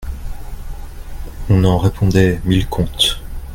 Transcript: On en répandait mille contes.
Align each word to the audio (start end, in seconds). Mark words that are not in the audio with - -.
On 1.51 1.63
en 1.63 1.77
répandait 1.77 2.41
mille 2.43 2.65
contes. 2.67 3.21